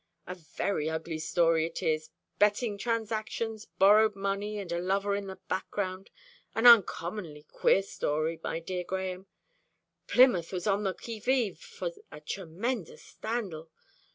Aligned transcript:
A 0.25 0.33
very 0.33 0.89
ugly 0.89 1.19
story 1.19 1.67
it 1.67 1.83
is 1.83 2.09
betting 2.39 2.75
transactions, 2.79 3.65
borrowed 3.77 4.15
money, 4.15 4.57
and 4.57 4.71
a 4.71 4.79
lover 4.79 5.13
in 5.13 5.27
the 5.27 5.35
background. 5.47 6.09
An 6.55 6.65
uncommonly 6.65 7.43
queer 7.43 7.83
story, 7.83 8.39
my 8.43 8.59
dear 8.59 8.83
Grahame. 8.83 9.27
Plymouth 10.07 10.51
was 10.51 10.65
on 10.65 10.81
the 10.81 10.95
qui 10.95 11.19
vive 11.19 11.59
for 11.59 11.91
a 12.11 12.19
tremendous 12.19 13.03
scandal. 13.05 13.69